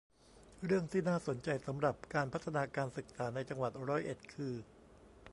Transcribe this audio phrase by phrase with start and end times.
[0.65, 4.53] เรื่องที่น่าสนใจสำหรับการพัฒนาการศึกษาในจังหวัดร้อยเอ็ดคือ